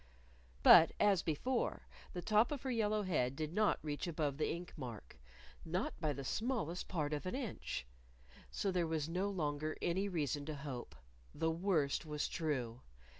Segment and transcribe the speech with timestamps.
[0.63, 4.73] But as before the top of her yellow head did not reach above the ink
[4.75, 5.19] mark
[5.63, 7.85] not by the smallest part of an inch!
[8.49, 10.95] So there was no longer any reason to hope!
[11.35, 12.81] The worst was true!